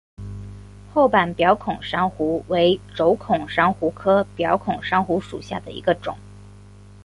[0.91, 6.17] 厚板表孔珊瑚为轴孔珊瑚科表孔珊瑚属下的一个种。